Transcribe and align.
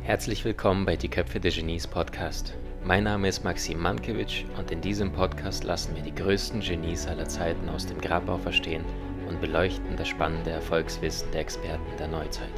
Herzlich 0.00 0.42
willkommen 0.42 0.86
bei 0.86 0.96
Die 0.96 1.10
Köpfe 1.10 1.38
der 1.38 1.50
Genies 1.50 1.86
Podcast. 1.86 2.54
Mein 2.82 3.04
Name 3.04 3.28
ist 3.28 3.44
Maxim 3.44 3.78
Mankewitsch 3.78 4.44
und 4.56 4.70
in 4.70 4.80
diesem 4.80 5.12
Podcast 5.12 5.64
lassen 5.64 5.94
wir 5.94 6.02
die 6.02 6.14
größten 6.14 6.60
Genies 6.60 7.06
aller 7.06 7.28
Zeiten 7.28 7.68
aus 7.68 7.84
dem 7.84 8.00
Grabau 8.00 8.38
verstehen 8.38 8.86
und 9.28 9.42
beleuchten 9.42 9.96
das 9.98 10.08
spannende 10.08 10.50
Erfolgswissen 10.50 11.30
der 11.32 11.42
Experten 11.42 11.96
der 11.98 12.08
Neuzeit. 12.08 12.54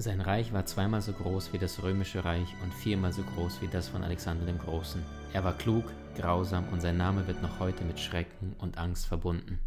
Sein 0.00 0.20
Reich 0.20 0.52
war 0.52 0.64
zweimal 0.64 1.02
so 1.02 1.12
groß 1.12 1.52
wie 1.52 1.58
das 1.58 1.82
römische 1.82 2.24
Reich 2.24 2.54
und 2.62 2.72
viermal 2.72 3.12
so 3.12 3.22
groß 3.22 3.60
wie 3.62 3.66
das 3.66 3.88
von 3.88 4.04
Alexander 4.04 4.46
dem 4.46 4.58
Großen. 4.58 5.02
Er 5.32 5.42
war 5.42 5.58
klug, 5.58 5.84
grausam 6.14 6.68
und 6.68 6.80
sein 6.80 6.96
Name 6.96 7.26
wird 7.26 7.42
noch 7.42 7.58
heute 7.58 7.82
mit 7.84 7.98
Schrecken 7.98 8.54
und 8.58 8.78
Angst 8.78 9.06
verbunden. 9.06 9.58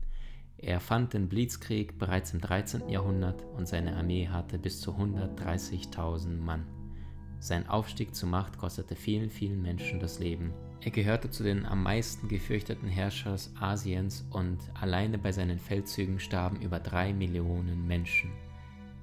Er 0.57 0.79
fand 0.79 1.11
den 1.11 1.27
Blitzkrieg 1.27 1.99
bereits 1.99 2.33
im 2.33 2.39
13. 2.39 2.87
Jahrhundert 2.87 3.43
und 3.57 3.67
seine 3.67 3.97
Armee 3.97 4.29
hatte 4.29 4.57
bis 4.57 4.79
zu 4.79 4.91
130.000 4.91 6.37
Mann. 6.37 6.65
Sein 7.39 7.67
Aufstieg 7.67 8.15
zur 8.15 8.29
Macht 8.29 8.57
kostete 8.57 8.95
vielen, 8.95 9.29
vielen 9.29 9.61
Menschen 9.61 9.99
das 9.99 10.19
Leben. 10.19 10.53
Er 10.79 10.91
gehörte 10.91 11.29
zu 11.29 11.43
den 11.43 11.65
am 11.65 11.83
meisten 11.83 12.29
gefürchteten 12.29 12.87
Herrschers 12.87 13.51
Asiens 13.59 14.25
und 14.29 14.59
alleine 14.79 15.17
bei 15.17 15.33
seinen 15.33 15.59
Feldzügen 15.59 16.21
starben 16.21 16.61
über 16.61 16.79
drei 16.79 17.11
Millionen 17.13 17.85
Menschen. 17.85 18.31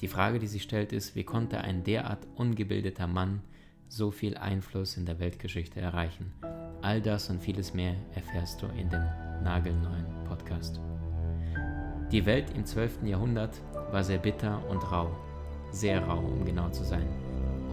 Die 0.01 0.09
Frage, 0.09 0.39
die 0.39 0.47
sich 0.47 0.63
stellt, 0.63 0.93
ist, 0.93 1.17
wie 1.17 1.25
konnte 1.25 1.59
ein 1.59 1.83
derart 1.83 2.27
ungebildeter 2.37 3.09
Mann 3.09 3.41
so 3.89 4.13
viel 4.13 4.37
Einfluss 4.37 4.97
in 4.97 5.07
der 5.07 5.19
Weltgeschichte 5.19 5.81
erreichen? 5.81 6.33
All 6.83 7.01
das 7.01 7.31
und 7.31 7.43
vieles 7.43 7.75
mehr 7.75 7.97
erfährst 8.15 8.63
du 8.63 8.67
in 8.67 8.89
dem 8.91 9.03
nagelneuen 9.43 10.07
Podcast. 10.29 10.81
Die 12.13 12.25
Welt 12.27 12.47
im 12.55 12.65
12. 12.65 13.03
Jahrhundert 13.05 13.61
war 13.91 14.05
sehr 14.05 14.19
bitter 14.19 14.63
und 14.71 14.89
rau, 14.91 15.11
sehr 15.73 16.01
rau, 16.05 16.21
um 16.21 16.45
genau 16.45 16.71
zu 16.71 16.85
sein. 16.85 17.09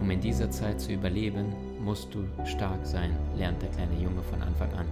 Um 0.02 0.10
in 0.10 0.20
dieser 0.20 0.50
Zeit 0.50 0.82
zu 0.82 0.94
überleben, 0.94 1.54
musst 1.80 2.14
du 2.16 2.28
stark 2.46 2.86
sein, 2.88 3.16
lernt 3.38 3.62
der 3.62 3.70
kleine 3.70 4.02
Junge 4.02 4.24
von 4.24 4.42
Anfang 4.42 4.74
an. 4.74 4.88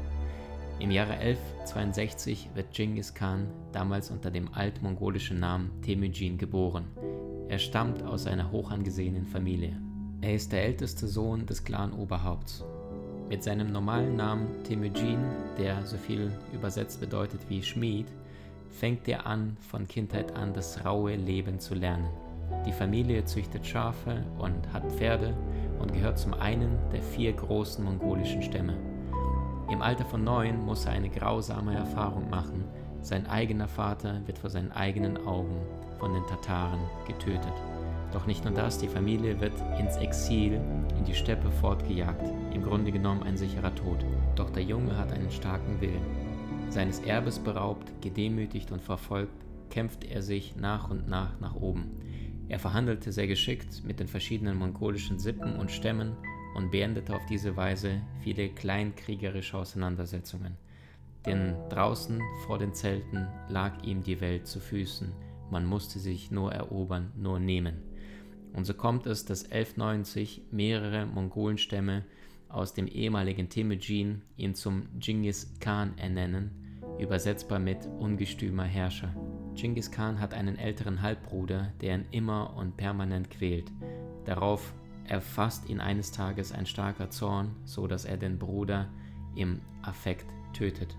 Im 0.80 0.92
Jahre 0.92 1.14
1162 1.14 2.50
wird 2.54 2.72
Genghis 2.74 3.14
Khan, 3.14 3.48
damals 3.72 4.12
unter 4.12 4.30
dem 4.30 4.54
altmongolischen 4.54 5.40
Namen 5.40 5.82
Temujin, 5.82 6.38
geboren. 6.38 6.86
Er 7.50 7.60
stammt 7.60 8.04
aus 8.04 8.26
einer 8.26 8.52
hochangesehenen 8.52 9.26
Familie. 9.26 9.78
Er 10.22 10.36
ist 10.36 10.52
der 10.52 10.64
älteste 10.64 11.08
Sohn 11.08 11.46
des 11.46 11.64
Clan-Oberhaupts. 11.64 12.64
Mit 13.30 13.44
seinem 13.44 13.72
normalen 13.72 14.16
Namen 14.16 14.64
Temujin, 14.64 15.20
der 15.58 15.86
so 15.86 15.98
viel 15.98 16.32
übersetzt 16.54 17.00
bedeutet 17.00 17.42
wie 17.50 17.62
Schmied, 17.62 18.08
fängt 18.70 19.08
er 19.08 19.28
an, 19.28 19.58
von 19.60 19.88
Kindheit 19.88 20.36
an 20.36 20.54
das 20.54 20.84
raue 20.86 21.16
Leben 21.16 21.60
zu 21.60 21.76
lernen. 21.76 22.08
Die 22.66 22.72
Familie 22.72 23.26
züchtet 23.26 23.66
Schafe 23.66 24.24
und 24.38 24.72
hat 24.72 24.92
Pferde 24.92 25.34
und 25.80 25.94
gehört 25.94 26.18
zum 26.20 26.34
einen 26.34 26.78
der 26.92 27.02
vier 27.02 27.34
großen 27.34 27.84
mongolischen 27.84 28.42
Stämme. 28.42 28.78
Im 29.70 29.82
Alter 29.82 30.06
von 30.06 30.24
neun 30.24 30.66
muss 30.66 30.86
er 30.86 30.94
eine 30.94 31.10
grausame 31.10 31.76
Erfahrung 31.76 32.30
machen. 32.30 32.64
Sein 33.04 33.28
eigener 33.28 33.68
Vater 33.68 34.22
wird 34.26 34.40
vor 34.40 34.50
seinen 34.50 34.72
eigenen 34.72 35.18
Augen 35.28 35.58
von 36.00 36.14
den 36.14 36.26
Tataren 36.26 36.80
getötet. 37.06 37.54
Doch 38.14 38.26
nicht 38.28 38.46
nur 38.46 38.54
das, 38.54 38.78
die 38.78 38.88
Familie 38.88 39.42
wird 39.42 39.54
ins 39.78 39.98
Exil, 39.98 40.62
in 40.98 41.04
die 41.06 41.14
Steppe 41.14 41.52
fortgejagt, 41.52 42.32
im 42.54 42.64
Grunde 42.64 42.94
genommen 42.94 43.24
ein 43.24 43.36
sicherer 43.36 43.76
Tod. 43.76 44.06
Doch 44.36 44.50
der 44.52 44.64
Junge 44.64 44.98
hat 44.98 45.12
einen 45.12 45.32
starken 45.32 45.82
Willen. 45.82 46.06
Seines 46.70 47.02
Erbes 47.02 47.40
beraubt, 47.40 47.92
gedemütigt 48.02 48.72
und 48.72 48.82
verfolgt, 48.82 49.36
kämpft 49.70 50.06
er 50.06 50.22
sich 50.22 50.56
nach 50.56 50.90
und 50.90 51.10
nach 51.10 51.40
nach 51.42 51.56
oben. 51.56 51.92
Er 52.48 52.60
verhandelte 52.60 53.12
sehr 53.12 53.28
geschickt 53.28 53.84
mit 53.84 54.00
den 54.00 54.08
verschiedenen 54.08 54.58
mongolischen 54.58 55.20
Sippen 55.20 55.56
und 55.58 55.72
Stämmen 55.72 56.14
und 56.56 56.72
beendete 56.72 57.16
auf 57.16 57.26
diese 57.26 57.58
Weise 57.58 58.02
viele 58.22 58.48
kleinkriegerische 58.48 59.58
Auseinandersetzungen. 59.58 60.56
Denn 61.26 61.56
draußen 61.70 62.22
vor 62.46 62.60
den 62.60 62.74
Zelten 62.74 63.28
lag 63.48 63.82
ihm 63.84 64.04
die 64.04 64.20
Welt 64.20 64.48
zu 64.48 64.60
Füßen, 64.60 65.12
man 65.50 65.66
musste 65.66 66.00
sich 66.00 66.32
nur 66.32 66.52
erobern, 66.52 67.12
nur 67.16 67.40
nehmen. 67.40 67.76
Und 68.54 68.66
so 68.66 68.74
kommt 68.74 69.06
es, 69.06 69.26
dass 69.26 69.46
1190 69.46 70.44
mehrere 70.52 71.06
Mongolenstämme 71.06 72.04
aus 72.50 72.74
dem 72.74 72.88
ehemaligen 72.88 73.50
Temujin 73.50 74.22
ihn 74.38 74.54
zum 74.54 74.84
Genghis 75.00 75.54
Khan 75.60 75.98
ernennen, 75.98 76.52
übersetzbar 77.00 77.60
mit 77.60 77.88
ungestümer 78.00 78.64
Herrscher. 78.64 79.14
Genghis 79.56 79.92
Khan 79.92 80.20
hat 80.20 80.34
einen 80.34 80.58
älteren 80.58 81.02
Halbbruder, 81.02 81.72
der 81.82 81.96
ihn 81.96 82.06
immer 82.12 82.56
und 82.56 82.78
permanent 82.78 83.30
quält. 83.30 83.72
Darauf 84.26 84.74
erfasst 85.06 85.70
ihn 85.70 85.80
eines 85.80 86.12
Tages 86.12 86.52
ein 86.52 86.66
starker 86.66 87.10
Zorn, 87.10 87.56
so 87.66 87.88
dass 87.88 88.06
er 88.06 88.18
den 88.18 88.40
Bruder 88.40 88.88
im 89.36 89.62
Affekt 89.82 90.28
tötet. 90.54 90.96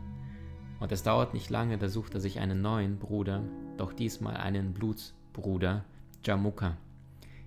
Und 0.80 0.92
es 0.92 1.02
dauert 1.02 1.34
nicht 1.34 1.50
lange, 1.50 1.78
da 1.78 1.88
sucht 1.88 2.14
er 2.14 2.20
sich 2.20 2.40
einen 2.40 2.60
neuen 2.60 2.98
Bruder, 2.98 3.42
doch 3.76 3.92
diesmal 3.92 4.36
einen 4.36 4.74
Blutsbruder, 4.74 5.84
Jamukha. 6.24 6.76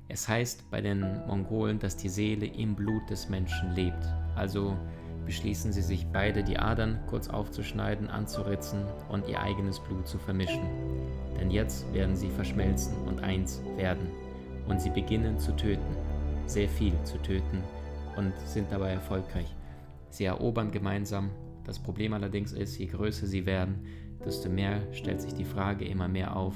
Es 0.09 0.27
heißt 0.27 0.71
bei 0.71 0.81
den 0.81 1.25
Mongolen, 1.27 1.79
dass 1.79 1.97
die 1.97 2.09
Seele 2.09 2.45
im 2.45 2.75
Blut 2.75 3.09
des 3.09 3.27
Menschen 3.27 3.73
lebt. 3.73 4.05
Also 4.35 4.77
beschließen 5.25 5.73
sie 5.73 5.81
sich 5.81 6.07
beide, 6.07 6.43
die 6.43 6.57
Adern 6.57 6.99
kurz 7.07 7.27
aufzuschneiden, 7.27 8.07
anzuritzen 8.07 8.85
und 9.09 9.27
ihr 9.27 9.41
eigenes 9.41 9.79
Blut 9.81 10.07
zu 10.07 10.17
vermischen. 10.17 10.63
Denn 11.37 11.51
jetzt 11.51 11.91
werden 11.93 12.15
sie 12.15 12.29
verschmelzen 12.29 12.95
und 13.05 13.21
eins 13.21 13.61
werden. 13.75 14.07
Und 14.67 14.81
sie 14.81 14.89
beginnen 14.89 15.37
zu 15.37 15.53
töten, 15.55 15.95
sehr 16.45 16.69
viel 16.69 16.93
zu 17.03 17.17
töten 17.21 17.61
und 18.15 18.33
sind 18.45 18.71
dabei 18.71 18.91
erfolgreich. 18.91 19.53
Sie 20.09 20.23
erobern 20.25 20.71
gemeinsam. 20.71 21.29
Das 21.67 21.77
Problem 21.77 22.13
allerdings 22.13 22.53
ist, 22.53 22.77
je 22.79 22.87
größer 22.87 23.27
sie 23.27 23.45
werden, 23.45 23.85
desto 24.25 24.49
mehr 24.49 24.81
stellt 24.93 25.21
sich 25.21 25.33
die 25.33 25.45
Frage 25.45 25.85
immer 25.85 26.07
mehr 26.07 26.35
auf, 26.35 26.55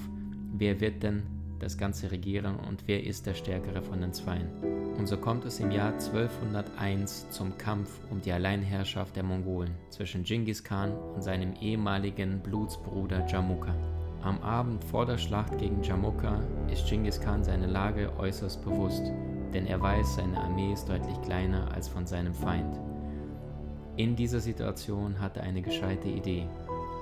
wer 0.54 0.80
wird 0.80 1.04
denn 1.04 1.24
das 1.60 1.78
Ganze 1.78 2.12
regieren 2.12 2.56
und 2.56 2.88
wer 2.88 3.04
ist 3.04 3.28
der 3.28 3.36
Stärkere 3.36 3.84
von 3.84 4.02
den 4.02 4.14
Zweien. 4.14 4.50
Und 4.98 5.08
so 5.08 5.18
kommt 5.18 5.46
es 5.46 5.60
im 5.60 5.72
Jahr 5.72 5.94
1201 5.94 7.30
zum 7.30 7.58
Kampf 7.58 8.00
um 8.10 8.22
die 8.22 8.32
Alleinherrschaft 8.32 9.16
der 9.16 9.24
Mongolen 9.24 9.72
zwischen 9.90 10.24
Genghis 10.24 10.64
Khan 10.64 10.92
und 10.92 11.24
seinem 11.24 11.54
ehemaligen 11.62 12.40
Blutsbruder 12.40 13.26
Jamukha. 13.28 13.76
Am 14.24 14.42
Abend 14.42 14.84
vor 14.84 15.06
der 15.06 15.18
Schlacht 15.18 15.58
gegen 15.58 15.82
Jamukha 15.82 16.42
ist 16.72 16.88
Genghis 16.88 17.20
Khan 17.20 17.44
seine 17.44 17.68
Lage 17.68 18.12
äußerst 18.18 18.64
bewusst, 18.64 19.04
denn 19.54 19.66
er 19.66 19.82
weiß, 19.82 20.16
seine 20.16 20.40
Armee 20.40 20.74
ist 20.74 20.88
deutlich 20.88 21.20
kleiner 21.22 21.72
als 21.74 21.88
von 21.88 22.06
seinem 22.06 22.34
Feind. 22.34 22.80
In 23.98 24.16
dieser 24.16 24.40
Situation 24.40 25.20
hat 25.20 25.38
er 25.38 25.44
eine 25.44 25.62
gescheite 25.62 26.08
Idee. 26.08 26.48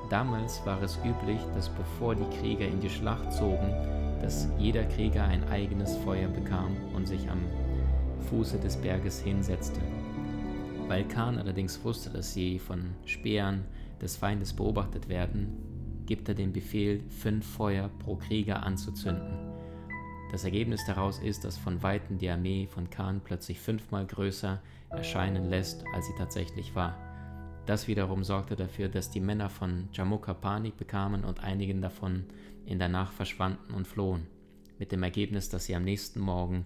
Damals 0.09 0.65
war 0.65 0.81
es 0.81 0.97
üblich, 1.05 1.39
dass 1.53 1.69
bevor 1.69 2.15
die 2.15 2.37
Krieger 2.39 2.67
in 2.67 2.79
die 2.79 2.89
Schlacht 2.89 3.31
zogen, 3.31 3.73
dass 4.21 4.49
jeder 4.57 4.83
Krieger 4.85 5.23
ein 5.23 5.47
eigenes 5.49 5.95
Feuer 5.97 6.27
bekam 6.27 6.75
und 6.95 7.07
sich 7.07 7.29
am 7.29 7.39
Fuße 8.29 8.57
des 8.59 8.77
Berges 8.77 9.19
hinsetzte. 9.19 9.79
Weil 10.87 11.07
Khan 11.07 11.37
allerdings 11.37 11.83
wusste, 11.83 12.09
dass 12.09 12.33
sie 12.33 12.57
von 12.57 12.95
Speeren 13.05 13.65
des 14.01 14.17
Feindes 14.17 14.53
beobachtet 14.53 15.07
werden, 15.07 16.03
gibt 16.07 16.27
er 16.27 16.33
den 16.33 16.51
Befehl, 16.51 17.03
fünf 17.09 17.45
Feuer 17.45 17.89
pro 17.99 18.15
Krieger 18.15 18.63
anzuzünden. 18.63 19.48
Das 20.31 20.43
Ergebnis 20.43 20.85
daraus 20.85 21.19
ist, 21.19 21.43
dass 21.43 21.57
von 21.57 21.81
Weitem 21.81 22.17
die 22.19 22.29
Armee 22.29 22.67
von 22.67 22.89
Khan 22.89 23.21
plötzlich 23.23 23.59
fünfmal 23.59 24.05
größer 24.05 24.61
erscheinen 24.91 25.49
lässt, 25.49 25.83
als 25.93 26.05
sie 26.05 26.15
tatsächlich 26.17 26.75
war. 26.75 26.97
Das 27.65 27.87
wiederum 27.87 28.23
sorgte 28.23 28.55
dafür, 28.55 28.89
dass 28.89 29.09
die 29.09 29.19
Männer 29.19 29.49
von 29.49 29.89
Jamukha 29.93 30.33
Panik 30.33 30.77
bekamen 30.77 31.23
und 31.23 31.43
einigen 31.43 31.81
davon 31.81 32.25
in 32.65 32.79
der 32.79 32.89
Nacht 32.89 33.13
verschwanden 33.13 33.73
und 33.73 33.87
flohen, 33.87 34.27
mit 34.77 34.91
dem 34.91 35.03
Ergebnis, 35.03 35.49
dass 35.49 35.65
sie 35.65 35.75
am 35.75 35.83
nächsten 35.83 36.19
Morgen 36.19 36.65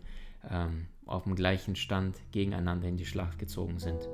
ähm, 0.49 0.87
auf 1.05 1.23
dem 1.23 1.35
gleichen 1.35 1.75
Stand 1.75 2.17
gegeneinander 2.31 2.87
in 2.87 2.97
die 2.97 3.05
Schlacht 3.05 3.39
gezogen 3.39 3.79
sind. 3.79 4.07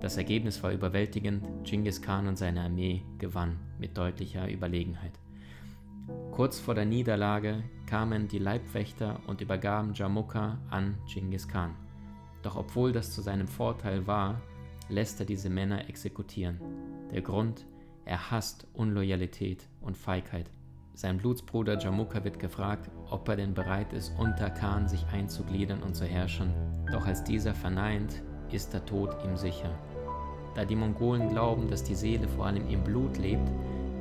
Das 0.00 0.16
Ergebnis 0.16 0.62
war 0.62 0.72
überwältigend, 0.72 1.44
Genghis 1.64 2.00
Khan 2.00 2.26
und 2.26 2.38
seine 2.38 2.62
Armee 2.62 3.02
gewann 3.18 3.58
mit 3.78 3.98
deutlicher 3.98 4.50
Überlegenheit. 4.50 5.12
Kurz 6.30 6.58
vor 6.58 6.74
der 6.74 6.86
Niederlage 6.86 7.62
kamen 7.86 8.28
die 8.28 8.38
Leibwächter 8.38 9.20
und 9.26 9.40
übergaben 9.40 9.92
Jamukha 9.94 10.58
an 10.70 10.96
Genghis 11.06 11.48
Khan. 11.48 11.74
Doch 12.42 12.56
obwohl 12.56 12.92
das 12.92 13.12
zu 13.12 13.20
seinem 13.20 13.46
Vorteil 13.46 14.06
war, 14.06 14.40
lässt 14.88 15.20
er 15.20 15.26
diese 15.26 15.50
Männer 15.50 15.88
exekutieren. 15.88 16.60
Der 17.12 17.22
Grund, 17.22 17.66
er 18.04 18.30
hasst 18.30 18.66
Unloyalität 18.72 19.68
und 19.80 19.96
Feigheit. 19.96 20.50
Sein 20.94 21.18
Blutsbruder 21.18 21.78
Jamukha 21.78 22.24
wird 22.24 22.38
gefragt, 22.38 22.90
ob 23.10 23.28
er 23.28 23.36
denn 23.36 23.54
bereit 23.54 23.92
ist, 23.92 24.12
unter 24.18 24.50
Khan 24.50 24.88
sich 24.88 25.06
einzugliedern 25.06 25.82
und 25.82 25.94
zu 25.94 26.04
herrschen. 26.04 26.52
Doch 26.92 27.06
als 27.06 27.24
dieser 27.24 27.54
verneint, 27.54 28.22
ist 28.50 28.72
der 28.72 28.84
Tod 28.84 29.16
ihm 29.24 29.36
sicher. 29.36 29.78
Da 30.54 30.64
die 30.64 30.76
Mongolen 30.76 31.28
glauben, 31.28 31.68
dass 31.68 31.84
die 31.84 31.94
Seele 31.94 32.28
vor 32.28 32.46
allem 32.46 32.68
im 32.68 32.82
Blut 32.82 33.18
lebt, 33.18 33.48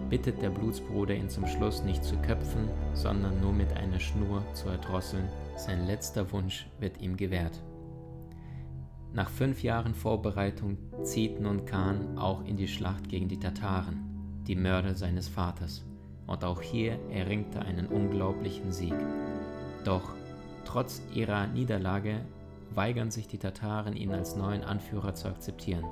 bittet 0.09 0.41
der 0.41 0.49
Blutsbruder 0.49 1.13
ihn 1.13 1.29
zum 1.29 1.45
Schluss 1.47 1.83
nicht 1.83 2.03
zu 2.03 2.17
köpfen, 2.17 2.69
sondern 2.93 3.39
nur 3.41 3.53
mit 3.53 3.73
einer 3.73 3.99
Schnur 3.99 4.43
zu 4.53 4.69
erdrosseln. 4.69 5.27
Sein 5.55 5.85
letzter 5.85 6.31
Wunsch 6.31 6.67
wird 6.79 6.99
ihm 7.01 7.15
gewährt. 7.15 7.61
Nach 9.13 9.29
fünf 9.29 9.63
Jahren 9.63 9.93
Vorbereitung 9.93 10.77
zieht 11.03 11.39
nun 11.39 11.65
Khan 11.65 12.17
auch 12.17 12.45
in 12.45 12.57
die 12.57 12.67
Schlacht 12.67 13.09
gegen 13.09 13.27
die 13.27 13.39
Tataren, 13.39 14.43
die 14.47 14.55
Mörder 14.55 14.95
seines 14.95 15.27
Vaters. 15.27 15.83
Und 16.27 16.43
auch 16.43 16.61
hier 16.61 16.99
erringt 17.09 17.55
er 17.55 17.65
einen 17.65 17.87
unglaublichen 17.87 18.71
Sieg. 18.71 18.93
Doch 19.83 20.13
trotz 20.63 21.01
ihrer 21.13 21.47
Niederlage 21.47 22.21
weigern 22.75 23.09
sich 23.09 23.27
die 23.27 23.39
Tataren, 23.39 23.95
ihn 23.95 24.11
als 24.11 24.35
neuen 24.35 24.63
Anführer 24.63 25.15
zu 25.15 25.27
akzeptieren. 25.27 25.85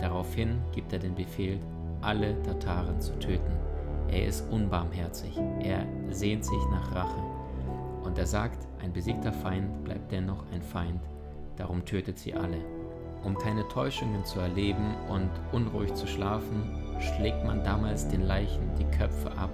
Daraufhin 0.00 0.60
gibt 0.72 0.92
er 0.92 0.98
den 0.98 1.14
Befehl, 1.14 1.60
alle 2.00 2.40
Tataren 2.42 3.00
zu 3.00 3.18
töten. 3.18 3.52
Er 4.08 4.26
ist 4.26 4.48
unbarmherzig, 4.50 5.36
er 5.60 5.86
sehnt 6.10 6.44
sich 6.44 6.62
nach 6.70 6.94
Rache. 6.94 7.22
Und 8.04 8.18
er 8.18 8.26
sagt, 8.26 8.66
ein 8.82 8.92
besiegter 8.92 9.32
Feind 9.32 9.84
bleibt 9.84 10.10
dennoch 10.12 10.44
ein 10.52 10.62
Feind, 10.62 11.00
darum 11.56 11.84
tötet 11.84 12.18
sie 12.18 12.34
alle. 12.34 12.58
Um 13.24 13.36
keine 13.36 13.66
Täuschungen 13.68 14.24
zu 14.24 14.38
erleben 14.38 14.94
und 15.08 15.30
unruhig 15.52 15.92
zu 15.94 16.06
schlafen, 16.06 16.62
schlägt 17.00 17.44
man 17.44 17.64
damals 17.64 18.08
den 18.08 18.22
Leichen 18.22 18.62
die 18.78 18.96
Köpfe 18.96 19.30
ab 19.36 19.50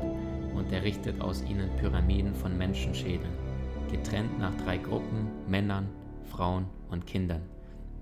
und 0.54 0.72
errichtet 0.72 1.20
aus 1.20 1.42
ihnen 1.42 1.70
Pyramiden 1.78 2.34
von 2.34 2.56
Menschenschädeln, 2.56 3.32
getrennt 3.90 4.38
nach 4.38 4.54
drei 4.64 4.78
Gruppen, 4.78 5.28
Männern, 5.48 5.88
Frauen 6.24 6.66
und 6.90 7.06
Kindern. 7.06 7.42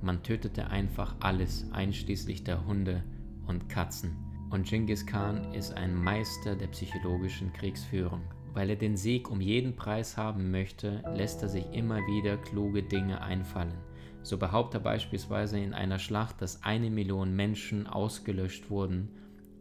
Man 0.01 0.23
tötete 0.23 0.67
einfach 0.69 1.15
alles, 1.21 1.67
einschließlich 1.73 2.45
der 2.45 2.67
Hunde 2.67 3.03
und 3.47 3.69
Katzen. 3.69 4.17
Und 4.53 4.67
Genghis 4.67 5.07
Khan 5.07 5.55
ist 5.55 5.73
ein 5.79 5.95
Meister 5.95 6.55
der 6.55 6.67
psychologischen 6.67 7.55
Kriegsführung. 7.55 8.21
Weil 8.53 8.69
er 8.69 8.77
den 8.77 8.99
Sieg 8.99 9.31
um 9.31 9.41
jeden 9.41 9.77
Preis 9.77 10.19
haben 10.19 10.51
möchte, 10.51 11.03
lässt 11.17 11.41
er 11.43 11.49
sich 11.49 11.65
immer 11.73 11.97
wieder 12.07 12.37
kluge 12.37 12.83
Dinge 12.83 13.23
einfallen. 13.23 13.79
So 14.23 14.37
behauptet 14.37 14.83
er 14.83 14.85
beispielsweise 14.85 15.59
in 15.59 15.73
einer 15.73 15.99
Schlacht, 15.99 16.43
dass 16.43 16.63
eine 16.65 16.91
Million 16.91 17.35
Menschen 17.35 17.87
ausgelöscht 17.87 18.69
wurden, 18.69 19.09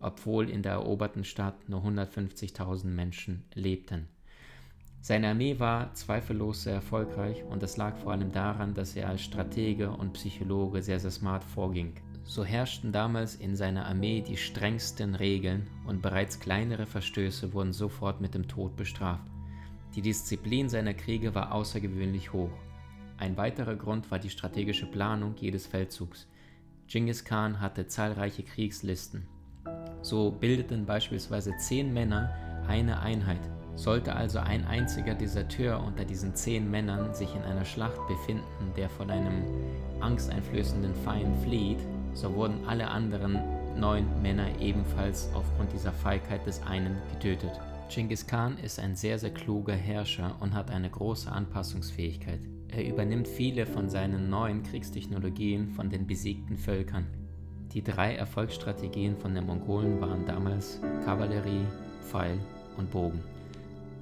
obwohl 0.02 0.50
in 0.50 0.62
der 0.62 0.74
eroberten 0.74 1.24
Stadt 1.24 1.70
nur 1.70 1.86
150.000 1.86 2.88
Menschen 2.88 3.46
lebten. 3.54 4.10
Seine 5.00 5.30
Armee 5.30 5.58
war 5.58 5.94
zweifellos 5.94 6.64
sehr 6.64 6.76
erfolgreich 6.76 7.46
und 7.46 7.64
das 7.64 7.78
lag 7.78 7.96
vor 7.96 8.12
allem 8.12 8.34
daran, 8.34 8.74
dass 8.74 8.98
er 8.98 9.08
als 9.08 9.22
Stratege 9.22 9.90
und 9.90 10.12
Psychologe 10.14 10.84
sehr, 10.84 11.00
sehr 11.00 11.12
smart 11.12 11.46
vorging. 11.46 11.94
So 12.24 12.44
herrschten 12.46 12.92
damals 12.92 13.36
in 13.36 13.56
seiner 13.56 13.86
Armee 13.86 14.22
die 14.22 14.38
strengsten 14.38 15.16
Regeln 15.16 15.68
und 15.86 16.02
bereits 16.02 16.40
kleinere 16.40 16.86
Verstöße 16.86 17.54
wurden 17.54 17.74
sofort 17.74 18.22
mit 18.22 18.34
dem 18.34 18.48
Tod 18.48 18.76
bestraft. 18.76 19.26
Die 19.96 20.02
Disziplin 20.02 20.70
seiner 20.70 20.94
Kriege 20.94 21.36
war 21.36 21.52
außergewöhnlich 21.52 22.32
hoch. 22.32 22.52
Ein 23.18 23.36
weiterer 23.38 23.76
Grund 23.76 24.10
war 24.10 24.20
die 24.20 24.30
strategische 24.30 24.86
Planung 24.86 25.36
jedes 25.38 25.68
Feldzugs. 25.68 26.28
Genghis 26.88 27.26
Khan 27.26 27.60
hatte 27.60 27.88
zahlreiche 27.88 28.44
Kriegslisten. 28.44 29.28
So 30.02 30.32
bildeten 30.32 30.86
beispielsweise 30.86 31.56
zehn 31.58 31.94
Männer 31.94 32.34
eine 32.68 33.00
Einheit. 33.02 33.42
Sollte 33.76 34.16
also 34.16 34.40
ein 34.40 34.66
einziger 34.66 35.14
Deserteur 35.14 35.82
unter 35.84 36.06
diesen 36.06 36.36
zehn 36.36 36.70
Männern 36.70 37.14
sich 37.14 37.34
in 37.36 37.42
einer 37.44 37.66
Schlacht 37.66 38.06
befinden, 38.08 38.74
der 38.76 38.90
von 38.90 39.10
einem 39.10 39.44
angsteinflößenden 40.00 40.96
Feind 40.96 41.38
flieht, 41.44 41.80
so 42.14 42.34
wurden 42.36 42.66
alle 42.66 42.88
anderen 42.88 43.40
neun 43.80 44.06
Männer 44.22 44.48
ebenfalls 44.60 45.30
aufgrund 45.34 45.74
dieser 45.74 45.92
Feigheit 45.92 46.46
des 46.46 46.62
einen 46.64 46.98
getötet. 47.14 47.52
Genghis 47.90 48.26
Khan 48.26 48.58
ist 48.58 48.80
ein 48.80 48.96
sehr, 48.96 49.20
sehr 49.20 49.34
kluger 49.34 49.76
Herrscher 49.76 50.36
und 50.40 50.54
hat 50.54 50.72
eine 50.72 50.90
große 50.90 51.30
Anpassungsfähigkeit. 51.30 52.40
Er 52.70 52.88
übernimmt 52.88 53.28
viele 53.28 53.66
von 53.66 53.90
seinen 53.90 54.30
neuen 54.30 54.64
Kriegstechnologien 54.64 55.68
von 55.70 55.90
den 55.90 56.08
besiegten 56.08 56.58
Völkern. 56.58 57.06
Die 57.74 57.84
drei 57.84 58.16
Erfolgsstrategien 58.16 59.18
von 59.18 59.36
den 59.36 59.46
Mongolen 59.46 60.00
waren 60.00 60.26
damals 60.26 60.80
Kavallerie, 61.04 61.66
Pfeil 62.02 62.38
und 62.78 62.92
Bogen. 62.92 63.22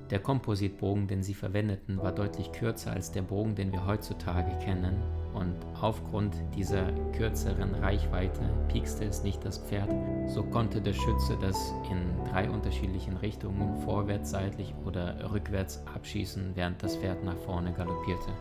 Der 0.10 0.20
Kompositbogen, 0.20 1.08
den 1.08 1.22
sie 1.22 1.36
verwendeten, 1.36 1.98
war 2.02 2.12
deutlich 2.12 2.52
kürzer 2.52 2.92
als 2.92 3.12
der 3.12 3.22
Bogen, 3.22 3.54
den 3.54 3.72
wir 3.72 3.86
heutzutage 3.86 4.58
kennen, 4.64 4.98
und 5.36 5.56
aufgrund 5.80 6.36
dieser 6.56 6.92
kürzeren 7.16 7.76
Reichweite 7.76 8.42
piekste 8.68 9.06
es 9.06 9.24
nicht 9.24 9.46
das 9.46 9.60
Pferd, 9.60 9.90
so 10.28 10.42
konnte 10.42 10.82
der 10.82 10.94
Schütze 10.94 11.38
das 11.40 11.72
in 11.92 12.32
drei 12.32 12.50
unterschiedlichen 12.50 13.16
Richtungen 13.18 13.78
vorwärts, 13.84 14.32
seitlich 14.32 14.74
oder 14.86 15.32
rückwärts 15.32 15.84
abschießen, 15.94 16.52
während 16.56 16.82
das 16.82 16.96
Pferd 16.96 17.24
nach 17.24 17.38
vorne 17.38 17.72
galoppierte. 17.72 18.32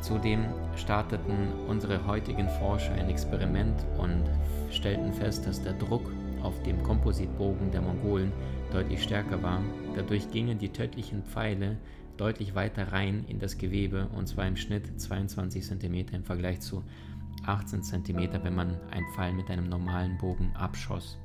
Zudem 0.00 0.44
starteten 0.76 1.52
unsere 1.68 2.06
heutigen 2.06 2.48
Forscher 2.60 2.92
ein 2.92 3.08
Experiment 3.08 3.84
und 3.98 4.24
stellten 4.70 5.12
fest, 5.12 5.46
dass 5.46 5.62
der 5.62 5.74
Druck 5.74 6.10
auf 6.42 6.60
dem 6.62 6.82
Kompositbogen 6.82 7.70
der 7.70 7.82
Mongolen 7.82 8.32
deutlich 8.70 9.02
stärker 9.02 9.42
war. 9.42 9.62
Dadurch 9.94 10.30
gingen 10.30 10.58
die 10.58 10.70
tödlichen 10.70 11.22
Pfeile 11.24 11.76
deutlich 12.16 12.54
weiter 12.54 12.92
rein 12.92 13.24
in 13.28 13.38
das 13.38 13.58
Gewebe 13.58 14.08
und 14.14 14.26
zwar 14.26 14.46
im 14.46 14.56
Schnitt 14.56 15.00
22 15.00 15.64
cm 15.64 15.94
im 16.12 16.24
Vergleich 16.24 16.60
zu 16.60 16.84
18 17.46 17.82
cm, 17.82 18.42
wenn 18.42 18.54
man 18.54 18.76
einen 18.90 19.06
Pfeil 19.14 19.32
mit 19.32 19.50
einem 19.50 19.68
normalen 19.68 20.18
Bogen 20.18 20.52
abschoss. 20.54 21.18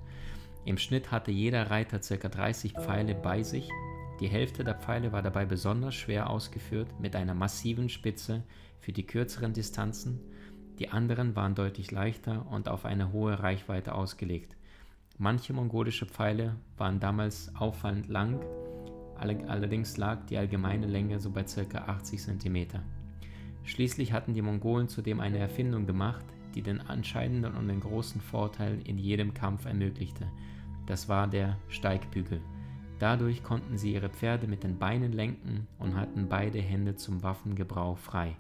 Im 0.66 0.78
Schnitt 0.78 1.12
hatte 1.12 1.32
jeder 1.32 1.70
Reiter 1.70 2.00
ca. 2.00 2.30
30 2.30 2.74
Pfeile 2.74 3.16
bei 3.16 3.44
sich. 3.44 3.70
Die 4.20 4.28
Hälfte 4.28 4.64
der 4.64 4.76
Pfeile 4.76 5.12
war 5.12 5.22
dabei 5.22 5.46
besonders 5.46 5.96
schwer 5.96 6.30
ausgeführt 6.30 6.88
mit 7.00 7.16
einer 7.16 7.34
massiven 7.34 7.90
Spitze 7.90 8.44
für 8.80 8.94
die 8.94 9.06
kürzeren 9.06 9.54
Distanzen. 9.54 10.22
Die 10.80 10.90
anderen 10.90 11.36
waren 11.36 11.56
deutlich 11.56 11.92
leichter 11.92 12.46
und 12.50 12.70
auf 12.70 12.86
eine 12.86 13.12
hohe 13.12 13.40
Reichweite 13.40 13.94
ausgelegt. 13.94 14.56
Manche 15.18 15.54
mongolische 15.54 16.08
Pfeile 16.08 16.56
waren 16.78 17.00
damals 17.00 17.56
auffallend 17.56 18.08
lang, 18.08 18.44
allerdings 19.16 19.96
lag 19.98 20.26
die 20.26 20.38
allgemeine 20.38 20.88
Länge 20.88 21.20
so 21.20 21.30
bei 21.30 21.44
ca. 21.44 21.78
80 21.78 22.20
cm. 22.20 22.68
Schließlich 23.64 24.12
hatten 24.12 24.34
die 24.34 24.42
Mongolen 24.42 24.90
zudem 24.90 25.20
eine 25.20 25.38
Erfindung 25.38 25.86
gemacht, 25.86 26.26
die 26.56 26.62
den 26.62 26.80
entscheidenden 26.80 27.56
und 27.56 27.68
den 27.68 27.80
großen 27.80 28.22
Vorteil 28.22 28.80
in 28.86 28.98
jedem 28.98 29.34
Kampf 29.34 29.66
ermöglichte. 29.66 30.28
Das 30.88 31.08
war 31.08 31.28
der 31.28 31.58
Steigbügel. 31.70 32.42
Dadurch 33.00 33.44
konnten 33.44 33.78
sie 33.78 33.94
ihre 33.94 34.10
Pferde 34.10 34.48
mit 34.48 34.64
den 34.64 34.78
Beinen 34.80 35.14
lenken 35.14 35.68
und 35.78 35.96
hatten 35.96 36.28
beide 36.28 36.60
Hände 36.60 36.96
zum 36.96 37.22
Waffengebrauch 37.24 37.98
frei. 37.98 38.36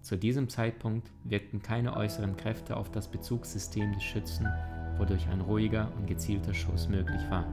Zu 0.00 0.16
diesem 0.16 0.48
Zeitpunkt 0.48 1.10
wirkten 1.24 1.62
keine 1.62 1.96
äußeren 1.96 2.36
Kräfte 2.36 2.76
auf 2.76 2.90
das 2.90 3.10
Bezugssystem 3.10 3.92
des 3.92 4.02
Schützen, 4.02 4.48
wodurch 5.00 5.26
ein 5.28 5.40
ruhiger 5.40 5.88
und 5.98 6.06
gezielter 6.06 6.54
Schuss 6.54 6.88
möglich 6.88 7.22
war. 7.30 7.44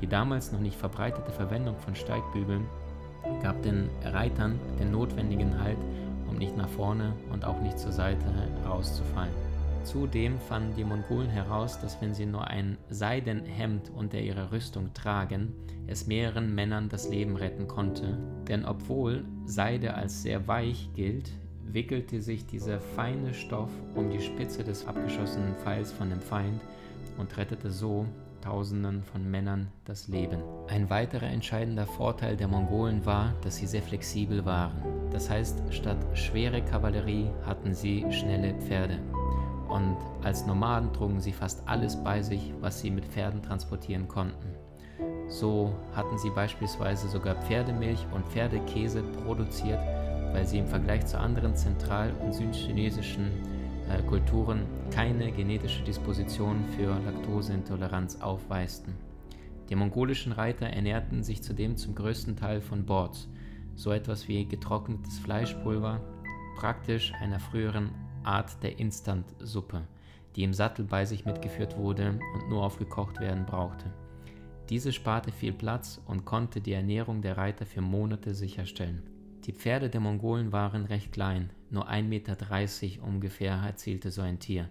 Die 0.00 0.06
damals 0.06 0.52
noch 0.52 0.60
nicht 0.60 0.76
verbreitete 0.76 1.32
Verwendung 1.32 1.76
von 1.78 1.96
Steigbügeln 1.96 2.66
gab 3.42 3.62
den 3.62 3.88
Reitern 4.04 4.60
den 4.78 4.92
notwendigen 4.92 5.58
Halt, 5.60 5.78
um 6.28 6.36
nicht 6.36 6.56
nach 6.56 6.68
vorne 6.68 7.14
und 7.32 7.44
auch 7.44 7.60
nicht 7.60 7.78
zur 7.78 7.92
Seite 7.92 8.26
rauszufallen. 8.66 9.32
Zudem 9.84 10.38
fanden 10.38 10.74
die 10.76 10.84
Mongolen 10.84 11.28
heraus, 11.28 11.78
dass 11.78 12.00
wenn 12.00 12.14
sie 12.14 12.24
nur 12.24 12.46
ein 12.48 12.78
Seidenhemd 12.88 13.90
unter 13.94 14.18
ihrer 14.18 14.50
Rüstung 14.50 14.94
tragen, 14.94 15.52
es 15.86 16.06
mehreren 16.06 16.54
Männern 16.54 16.88
das 16.88 17.08
Leben 17.08 17.36
retten 17.36 17.68
konnte. 17.68 18.16
Denn 18.48 18.64
obwohl 18.64 19.24
Seide 19.44 19.94
als 19.94 20.22
sehr 20.22 20.48
weich 20.48 20.88
gilt, 20.94 21.30
wickelte 21.72 22.20
sich 22.20 22.46
dieser 22.46 22.80
feine 22.80 23.34
Stoff 23.34 23.70
um 23.94 24.10
die 24.10 24.20
Spitze 24.20 24.64
des 24.64 24.86
abgeschossenen 24.86 25.54
Pfeils 25.56 25.92
von 25.92 26.10
dem 26.10 26.20
Feind 26.20 26.60
und 27.18 27.36
rettete 27.36 27.70
so 27.70 28.06
Tausenden 28.44 29.02
von 29.04 29.30
Männern 29.30 29.68
das 29.86 30.06
Leben. 30.08 30.42
Ein 30.68 30.90
weiterer 30.90 31.28
entscheidender 31.28 31.86
Vorteil 31.86 32.36
der 32.36 32.46
Mongolen 32.46 33.06
war, 33.06 33.32
dass 33.42 33.56
sie 33.56 33.66
sehr 33.66 33.80
flexibel 33.80 34.44
waren. 34.44 34.74
Das 35.10 35.30
heißt, 35.30 35.62
statt 35.70 35.96
schwere 36.12 36.60
Kavallerie 36.60 37.30
hatten 37.46 37.72
sie 37.72 38.04
schnelle 38.12 38.52
Pferde. 38.60 38.98
Und 39.68 39.96
als 40.22 40.44
Nomaden 40.44 40.92
trugen 40.92 41.20
sie 41.20 41.32
fast 41.32 41.66
alles 41.66 41.96
bei 41.96 42.20
sich, 42.20 42.52
was 42.60 42.82
sie 42.82 42.90
mit 42.90 43.06
Pferden 43.06 43.42
transportieren 43.42 44.08
konnten. 44.08 44.54
So 45.28 45.74
hatten 45.96 46.18
sie 46.18 46.30
beispielsweise 46.30 47.08
sogar 47.08 47.36
Pferdemilch 47.36 48.06
und 48.14 48.26
Pferdekäse 48.28 49.02
produziert, 49.24 49.80
weil 50.34 50.46
sie 50.48 50.58
im 50.58 50.66
Vergleich 50.66 51.06
zu 51.06 51.18
anderen 51.18 51.54
zentral- 51.54 52.12
und 52.20 52.34
südchinesischen 52.34 53.30
äh, 53.88 54.02
Kulturen 54.02 54.66
keine 54.90 55.30
genetische 55.30 55.84
Disposition 55.84 56.64
für 56.76 56.98
Laktoseintoleranz 57.06 58.20
aufweisten. 58.20 58.94
Die 59.68 59.76
mongolischen 59.76 60.32
Reiter 60.32 60.66
ernährten 60.66 61.22
sich 61.22 61.40
zudem 61.44 61.76
zum 61.76 61.94
größten 61.94 62.34
Teil 62.34 62.60
von 62.60 62.84
Bords, 62.84 63.28
so 63.76 63.92
etwas 63.92 64.26
wie 64.26 64.44
getrocknetes 64.44 65.20
Fleischpulver, 65.20 66.00
praktisch 66.56 67.12
einer 67.20 67.38
früheren 67.38 67.90
Art 68.24 68.60
der 68.64 68.80
Instant-Suppe, 68.80 69.82
die 70.34 70.42
im 70.42 70.52
Sattel 70.52 70.84
bei 70.84 71.04
sich 71.04 71.24
mitgeführt 71.24 71.76
wurde 71.76 72.18
und 72.34 72.48
nur 72.48 72.64
aufgekocht 72.64 73.20
werden 73.20 73.46
brauchte. 73.46 73.86
Diese 74.68 74.92
sparte 74.92 75.30
viel 75.30 75.52
Platz 75.52 76.00
und 76.06 76.24
konnte 76.24 76.60
die 76.60 76.72
Ernährung 76.72 77.22
der 77.22 77.36
Reiter 77.36 77.66
für 77.66 77.82
Monate 77.82 78.34
sicherstellen. 78.34 79.13
Die 79.46 79.52
Pferde 79.52 79.90
der 79.90 80.00
Mongolen 80.00 80.52
waren 80.52 80.86
recht 80.86 81.12
klein, 81.12 81.50
nur 81.68 81.90
1,30 81.90 82.02
Meter 82.04 83.04
ungefähr 83.04 83.52
erzielte 83.56 84.10
so 84.10 84.22
ein 84.22 84.38
Tier. 84.38 84.70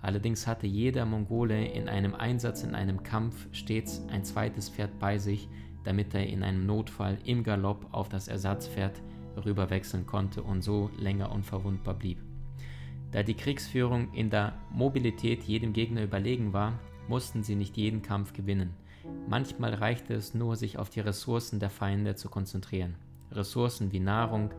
Allerdings 0.00 0.46
hatte 0.46 0.68
jeder 0.68 1.04
Mongole 1.04 1.66
in 1.66 1.88
einem 1.88 2.14
Einsatz 2.14 2.62
in 2.62 2.76
einem 2.76 3.02
Kampf 3.02 3.48
stets 3.50 4.02
ein 4.08 4.22
zweites 4.22 4.68
Pferd 4.68 5.00
bei 5.00 5.18
sich, 5.18 5.48
damit 5.82 6.14
er 6.14 6.26
in 6.28 6.44
einem 6.44 6.64
Notfall 6.64 7.18
im 7.24 7.42
Galopp 7.42 7.88
auf 7.90 8.08
das 8.08 8.28
Ersatzpferd 8.28 9.02
rüberwechseln 9.44 10.06
konnte 10.06 10.42
und 10.42 10.62
so 10.62 10.90
länger 10.96 11.32
unverwundbar 11.32 11.94
blieb. 11.94 12.18
Da 13.10 13.24
die 13.24 13.34
Kriegsführung 13.34 14.12
in 14.12 14.30
der 14.30 14.52
Mobilität 14.70 15.42
jedem 15.42 15.72
Gegner 15.72 16.04
überlegen 16.04 16.52
war, 16.52 16.78
mussten 17.08 17.42
sie 17.42 17.56
nicht 17.56 17.76
jeden 17.76 18.02
Kampf 18.02 18.32
gewinnen. 18.32 18.74
Manchmal 19.28 19.74
reichte 19.74 20.14
es 20.14 20.34
nur, 20.34 20.54
sich 20.54 20.78
auf 20.78 20.88
die 20.88 21.00
Ressourcen 21.00 21.58
der 21.58 21.70
Feinde 21.70 22.14
zu 22.14 22.28
konzentrieren. 22.28 22.94
Ressourcen 23.34 23.92
wie 23.92 24.00
Nahrung, 24.00 24.50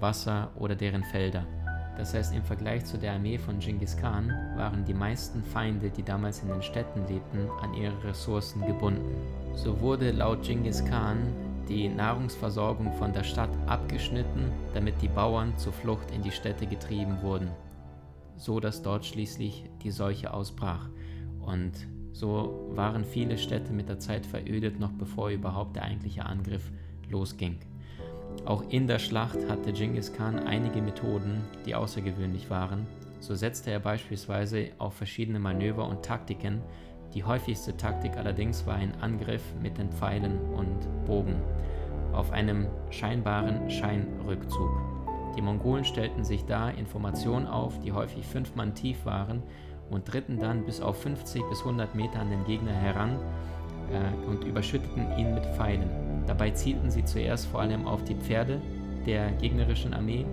Wasser 0.00 0.50
oder 0.56 0.74
deren 0.74 1.04
Felder. 1.04 1.46
Das 1.96 2.14
heißt, 2.14 2.34
im 2.34 2.42
Vergleich 2.42 2.84
zu 2.86 2.96
der 2.96 3.12
Armee 3.12 3.38
von 3.38 3.58
Genghis 3.58 3.96
Khan 3.96 4.30
waren 4.56 4.84
die 4.84 4.94
meisten 4.94 5.42
Feinde, 5.42 5.90
die 5.90 6.02
damals 6.02 6.42
in 6.42 6.48
den 6.48 6.62
Städten 6.62 7.06
lebten, 7.06 7.48
an 7.60 7.74
ihre 7.74 8.02
Ressourcen 8.04 8.66
gebunden. 8.66 9.14
So 9.54 9.80
wurde 9.80 10.10
laut 10.10 10.42
Genghis 10.42 10.84
Khan 10.84 11.18
die 11.68 11.88
Nahrungsversorgung 11.88 12.92
von 12.94 13.12
der 13.12 13.24
Stadt 13.24 13.50
abgeschnitten, 13.66 14.50
damit 14.74 15.00
die 15.02 15.08
Bauern 15.08 15.56
zur 15.58 15.72
Flucht 15.72 16.10
in 16.10 16.22
die 16.22 16.30
Städte 16.30 16.66
getrieben 16.66 17.18
wurden, 17.22 17.50
so 18.36 18.58
dass 18.58 18.82
dort 18.82 19.04
schließlich 19.04 19.70
die 19.82 19.90
Seuche 19.90 20.32
ausbrach. 20.32 20.88
Und 21.40 21.72
so 22.12 22.70
waren 22.74 23.04
viele 23.04 23.38
Städte 23.38 23.72
mit 23.72 23.88
der 23.88 23.98
Zeit 23.98 24.26
verödet, 24.26 24.80
noch 24.80 24.92
bevor 24.92 25.30
überhaupt 25.30 25.76
der 25.76 25.84
eigentliche 25.84 26.24
Angriff 26.26 26.72
losging. 27.08 27.58
Auch 28.44 28.64
in 28.70 28.86
der 28.86 28.98
Schlacht 28.98 29.38
hatte 29.48 29.72
Genghis 29.72 30.12
Khan 30.12 30.38
einige 30.38 30.82
Methoden, 30.82 31.44
die 31.64 31.74
außergewöhnlich 31.74 32.50
waren. 32.50 32.86
So 33.20 33.34
setzte 33.34 33.70
er 33.70 33.80
beispielsweise 33.80 34.70
auf 34.78 34.94
verschiedene 34.94 35.38
Manöver 35.38 35.86
und 35.86 36.02
Taktiken. 36.04 36.60
Die 37.14 37.24
häufigste 37.24 37.76
Taktik 37.76 38.16
allerdings 38.16 38.66
war 38.66 38.74
ein 38.74 38.94
Angriff 39.00 39.42
mit 39.62 39.78
den 39.78 39.90
Pfeilen 39.90 40.38
und 40.54 41.04
Bogen 41.06 41.36
auf 42.12 42.30
einem 42.30 42.66
scheinbaren 42.90 43.70
Scheinrückzug. 43.70 44.70
Die 45.36 45.42
Mongolen 45.42 45.84
stellten 45.84 46.24
sich 46.24 46.44
da 46.44 46.68
Informationen 46.68 47.46
auf, 47.46 47.78
die 47.80 47.92
häufig 47.92 48.26
fünf 48.26 48.54
Mann 48.54 48.74
tief 48.74 49.06
waren 49.06 49.42
und 49.90 50.12
dritten 50.12 50.38
dann 50.38 50.64
bis 50.64 50.80
auf 50.80 51.00
50 51.02 51.42
bis 51.48 51.60
100 51.60 51.94
Meter 51.94 52.20
an 52.20 52.30
den 52.30 52.44
Gegner 52.44 52.72
heran 52.72 53.18
äh, 53.90 54.28
und 54.28 54.44
überschütteten 54.44 55.16
ihn 55.16 55.34
mit 55.34 55.46
Pfeilen. 55.46 56.11
Dabei 56.26 56.50
zielten 56.50 56.90
sie 56.90 57.04
zuerst 57.04 57.46
vor 57.46 57.60
allem 57.60 57.86
auf 57.86 58.04
die 58.04 58.14
Pferde 58.14 58.60
der 59.06 59.32
gegnerischen 59.32 59.94
Armee. 59.94 60.26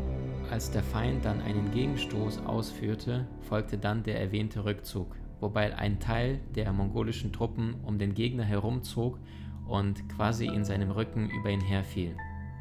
Als 0.51 0.71
der 0.71 0.83
Feind 0.83 1.25
dann 1.25 1.41
einen 1.41 1.71
Gegenstoß 1.71 2.45
ausführte, 2.45 3.27
folgte 3.41 3.77
dann 3.77 4.03
der 4.03 4.19
erwähnte 4.19 4.65
Rückzug, 4.65 5.15
wobei 5.39 5.75
ein 5.75 5.99
Teil 5.99 6.39
der 6.55 6.71
mongolischen 6.73 7.31
Truppen 7.31 7.75
um 7.83 7.97
den 7.97 8.13
Gegner 8.13 8.43
herumzog 8.43 9.19
und 9.67 10.07
quasi 10.09 10.47
in 10.47 10.65
seinem 10.65 10.91
Rücken 10.91 11.29
über 11.29 11.49
ihn 11.49 11.61
herfiel. 11.61 12.15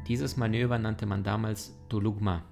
Dieses 0.07 0.37
Manöver 0.37 0.77
nannte 0.77 1.05
man 1.05 1.23
damals 1.23 1.77
Dolugma. 1.89 2.43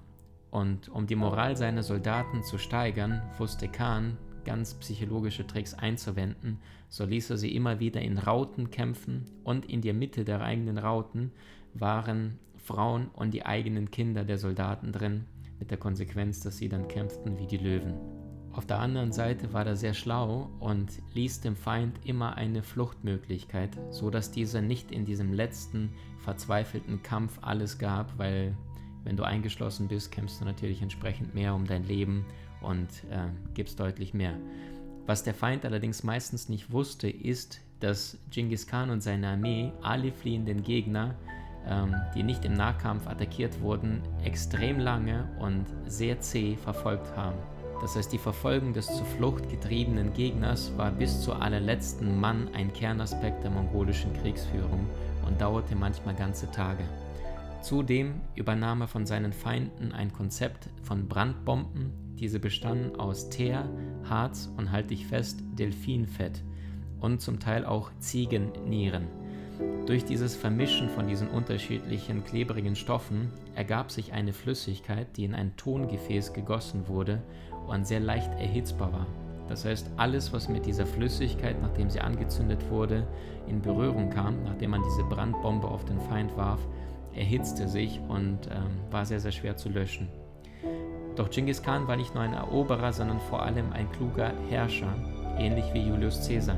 Und 0.50 0.88
um 0.88 1.06
die 1.06 1.16
Moral 1.16 1.56
seiner 1.56 1.82
Soldaten 1.82 2.42
zu 2.42 2.58
steigern, 2.58 3.22
wusste 3.36 3.68
Khan 3.68 4.16
ganz 4.48 4.72
psychologische 4.72 5.46
Tricks 5.46 5.74
einzuwenden, 5.74 6.58
so 6.88 7.04
ließ 7.04 7.28
er 7.28 7.36
sie 7.36 7.54
immer 7.54 7.80
wieder 7.80 8.00
in 8.00 8.16
Rauten 8.16 8.70
kämpfen 8.70 9.26
und 9.44 9.66
in 9.66 9.82
der 9.82 9.92
Mitte 9.92 10.24
der 10.24 10.40
eigenen 10.40 10.78
Rauten 10.78 11.32
waren 11.74 12.38
Frauen 12.56 13.08
und 13.08 13.34
die 13.34 13.44
eigenen 13.44 13.90
Kinder 13.90 14.24
der 14.24 14.38
Soldaten 14.38 14.90
drin, 14.90 15.26
mit 15.58 15.70
der 15.70 15.76
Konsequenz, 15.76 16.40
dass 16.40 16.56
sie 16.56 16.70
dann 16.70 16.88
kämpften 16.88 17.38
wie 17.38 17.46
die 17.46 17.58
Löwen. 17.58 17.92
Auf 18.54 18.64
der 18.64 18.78
anderen 18.78 19.12
Seite 19.12 19.52
war 19.52 19.66
er 19.66 19.76
sehr 19.76 19.92
schlau 19.92 20.48
und 20.60 20.92
ließ 21.12 21.42
dem 21.42 21.54
Feind 21.54 22.00
immer 22.06 22.38
eine 22.38 22.62
Fluchtmöglichkeit, 22.62 23.78
so 23.90 24.08
dass 24.08 24.30
dieser 24.30 24.62
nicht 24.62 24.90
in 24.90 25.04
diesem 25.04 25.34
letzten 25.34 25.90
verzweifelten 26.20 27.02
Kampf 27.02 27.38
alles 27.42 27.78
gab, 27.78 28.16
weil 28.16 28.56
wenn 29.04 29.18
du 29.18 29.24
eingeschlossen 29.24 29.88
bist, 29.88 30.10
kämpfst 30.10 30.40
du 30.40 30.46
natürlich 30.46 30.80
entsprechend 30.80 31.34
mehr 31.34 31.54
um 31.54 31.66
dein 31.66 31.84
Leben 31.84 32.24
und 32.60 32.88
äh, 33.10 33.28
gibst 33.54 33.80
deutlich 33.80 34.14
mehr. 34.14 34.34
Was 35.06 35.22
der 35.22 35.34
Feind 35.34 35.64
allerdings 35.64 36.02
meistens 36.02 36.48
nicht 36.48 36.70
wusste, 36.70 37.08
ist, 37.08 37.60
dass 37.80 38.18
Genghis 38.30 38.66
Khan 38.66 38.90
und 38.90 39.02
seine 39.02 39.28
Armee 39.28 39.72
alle 39.82 40.12
fliehenden 40.12 40.62
Gegner, 40.62 41.14
ähm, 41.66 41.94
die 42.14 42.22
nicht 42.22 42.44
im 42.44 42.54
Nahkampf 42.54 43.06
attackiert 43.06 43.60
wurden, 43.60 44.02
extrem 44.24 44.78
lange 44.78 45.28
und 45.38 45.66
sehr 45.86 46.20
zäh 46.20 46.56
verfolgt 46.56 47.16
haben. 47.16 47.38
Das 47.80 47.94
heißt, 47.94 48.12
die 48.12 48.18
Verfolgung 48.18 48.72
des 48.72 48.86
zur 48.86 49.06
Flucht 49.06 49.48
getriebenen 49.48 50.12
Gegners 50.12 50.72
war 50.76 50.90
bis 50.90 51.22
zu 51.22 51.32
allerletzten 51.32 52.18
Mann 52.18 52.48
ein 52.52 52.72
Kernaspekt 52.72 53.44
der 53.44 53.52
mongolischen 53.52 54.12
Kriegsführung 54.14 54.86
und 55.24 55.40
dauerte 55.40 55.76
manchmal 55.76 56.14
ganze 56.14 56.50
Tage. 56.50 56.82
Zudem 57.60 58.20
übernahm 58.34 58.82
er 58.82 58.88
von 58.88 59.04
seinen 59.04 59.32
Feinden 59.32 59.92
ein 59.92 60.12
Konzept 60.12 60.68
von 60.82 61.08
Brandbomben, 61.08 61.92
diese 62.14 62.38
bestanden 62.38 62.98
aus 62.98 63.30
Teer, 63.30 63.68
Harz 64.08 64.52
und 64.56 64.70
halte 64.70 64.94
ich 64.94 65.06
fest, 65.06 65.40
Delfinfett 65.58 66.42
und 67.00 67.20
zum 67.20 67.40
Teil 67.40 67.64
auch 67.64 67.90
Ziegennieren. 67.98 69.06
Durch 69.86 70.04
dieses 70.04 70.36
Vermischen 70.36 70.88
von 70.88 71.08
diesen 71.08 71.28
unterschiedlichen 71.28 72.22
klebrigen 72.22 72.76
Stoffen 72.76 73.32
ergab 73.54 73.90
sich 73.90 74.12
eine 74.12 74.32
Flüssigkeit, 74.32 75.16
die 75.16 75.24
in 75.24 75.34
ein 75.34 75.56
Tongefäß 75.56 76.32
gegossen 76.32 76.86
wurde 76.88 77.22
und 77.66 77.86
sehr 77.86 78.00
leicht 78.00 78.32
erhitzbar 78.34 78.92
war. 78.92 79.06
Das 79.48 79.64
heißt, 79.64 79.90
alles, 79.96 80.32
was 80.32 80.48
mit 80.48 80.66
dieser 80.66 80.86
Flüssigkeit, 80.86 81.60
nachdem 81.62 81.88
sie 81.88 82.00
angezündet 82.00 82.68
wurde, 82.70 83.06
in 83.46 83.62
Berührung 83.62 84.10
kam, 84.10 84.44
nachdem 84.44 84.70
man 84.70 84.82
diese 84.82 85.04
Brandbombe 85.04 85.66
auf 85.66 85.86
den 85.86 86.00
Feind 86.00 86.36
warf, 86.36 86.60
erhitzte 87.18 87.68
sich 87.68 88.00
und 88.08 88.46
ähm, 88.50 88.90
war 88.90 89.04
sehr, 89.04 89.20
sehr 89.20 89.32
schwer 89.32 89.56
zu 89.56 89.68
löschen. 89.68 90.08
Doch 91.16 91.30
Genghis 91.30 91.62
Khan 91.62 91.88
war 91.88 91.96
nicht 91.96 92.14
nur 92.14 92.22
ein 92.22 92.32
Eroberer, 92.32 92.92
sondern 92.92 93.18
vor 93.18 93.42
allem 93.42 93.72
ein 93.72 93.90
kluger 93.90 94.32
Herrscher, 94.48 94.94
ähnlich 95.36 95.66
wie 95.74 95.88
Julius 95.88 96.26
Caesar. 96.26 96.56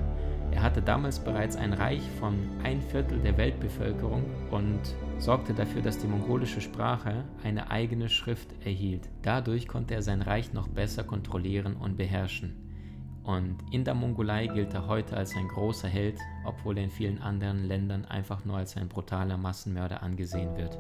Er 0.53 0.63
hatte 0.63 0.83
damals 0.83 1.19
bereits 1.19 1.57
ein 1.57 1.73
Reich 1.73 2.03
von 2.19 2.35
ein 2.63 2.83
Viertel 2.83 3.21
der 3.21 3.39
Weltbevölkerung 3.39 4.25
und 4.51 4.81
sorgte 5.19 5.55
dafür, 5.55 5.81
dass 5.81 5.99
die 5.99 6.09
mongolische 6.09 6.61
Sprache 6.61 7.25
eine 7.45 7.71
eigene 7.71 8.09
Schrift 8.09 8.49
erhielt. 8.65 9.09
Dadurch 9.23 9.69
konnte 9.69 9.95
er 9.95 10.03
sein 10.03 10.23
Reich 10.23 10.53
noch 10.53 10.69
besser 10.69 11.05
kontrollieren 11.05 11.77
und 11.77 11.97
beherrschen. 11.97 12.70
Und 13.25 13.59
in 13.71 13.85
der 13.85 13.95
Mongolei 13.95 14.47
gilt 14.47 14.75
er 14.75 14.87
heute 14.87 15.17
als 15.17 15.37
ein 15.37 15.49
großer 15.49 15.89
Held, 15.89 16.19
obwohl 16.45 16.79
er 16.79 16.85
in 16.85 16.91
vielen 16.91 17.21
anderen 17.21 17.65
Ländern 17.65 18.05
einfach 18.05 18.45
nur 18.45 18.57
als 18.57 18.77
ein 18.77 18.89
brutaler 18.89 19.37
Massenmörder 19.37 20.03
angesehen 20.03 20.57
wird. 20.57 20.79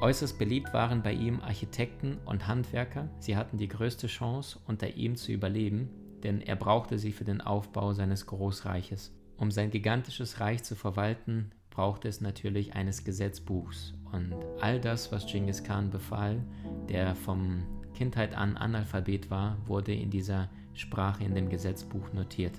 Äußerst 0.00 0.38
beliebt 0.38 0.74
waren 0.74 1.02
bei 1.02 1.12
ihm 1.12 1.40
Architekten 1.40 2.18
und 2.24 2.48
Handwerker. 2.48 3.08
Sie 3.20 3.36
hatten 3.36 3.56
die 3.56 3.68
größte 3.68 4.08
Chance, 4.08 4.58
unter 4.66 4.88
ihm 4.96 5.14
zu 5.14 5.30
überleben, 5.30 5.88
denn 6.24 6.40
er 6.40 6.56
brauchte 6.56 6.98
sie 6.98 7.12
für 7.12 7.24
den 7.24 7.40
Aufbau 7.40 7.92
seines 7.92 8.26
Großreiches. 8.26 9.14
Um 9.36 9.52
sein 9.52 9.70
gigantisches 9.70 10.40
Reich 10.40 10.64
zu 10.64 10.74
verwalten, 10.74 11.52
brauchte 11.70 12.08
es 12.08 12.20
natürlich 12.20 12.74
eines 12.74 13.04
Gesetzbuchs. 13.04 13.94
Und 14.10 14.34
all 14.60 14.80
das, 14.80 15.12
was 15.12 15.26
Genghis 15.26 15.62
Khan 15.62 15.90
befahl, 15.90 16.42
der 16.88 17.14
vom 17.14 17.62
Kindheit 17.94 18.34
an 18.34 18.56
Analphabet 18.56 19.30
war, 19.30 19.56
wurde 19.66 19.94
in 19.94 20.10
dieser 20.10 20.48
Sprache 20.74 21.24
in 21.24 21.34
dem 21.34 21.48
Gesetzbuch 21.48 22.12
notiert. 22.12 22.54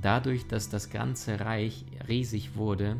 Dadurch, 0.00 0.46
dass 0.46 0.68
das 0.68 0.90
ganze 0.90 1.40
Reich 1.40 1.84
riesig 2.08 2.56
wurde, 2.56 2.96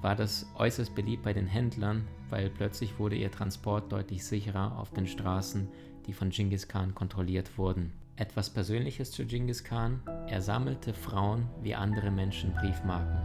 war 0.00 0.16
das 0.16 0.50
äußerst 0.56 0.94
beliebt 0.94 1.22
bei 1.22 1.32
den 1.32 1.46
Händlern, 1.46 2.06
weil 2.28 2.50
plötzlich 2.50 2.98
wurde 2.98 3.16
ihr 3.16 3.30
Transport 3.30 3.92
deutlich 3.92 4.24
sicherer 4.24 4.78
auf 4.78 4.90
den 4.90 5.06
Straßen, 5.06 5.68
die 6.06 6.12
von 6.12 6.30
Genghis 6.30 6.66
Khan 6.66 6.94
kontrolliert 6.94 7.56
wurden. 7.56 7.92
Etwas 8.16 8.50
Persönliches 8.50 9.12
zu 9.12 9.24
Genghis 9.24 9.62
Khan, 9.62 10.00
er 10.28 10.42
sammelte 10.42 10.92
Frauen 10.92 11.48
wie 11.62 11.74
andere 11.74 12.10
Menschen 12.10 12.52
Briefmarken. 12.54 13.20